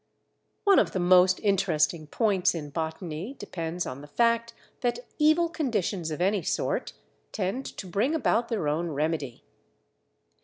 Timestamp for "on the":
3.85-4.07